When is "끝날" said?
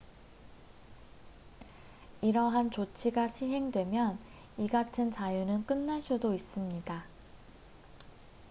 5.67-6.01